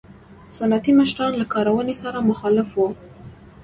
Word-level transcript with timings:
سنتي 0.57 0.91
مشران 0.99 1.33
له 1.39 1.45
کارونې 1.53 1.95
سره 2.03 2.27
مخالف 2.29 2.69
وو. 2.73 2.89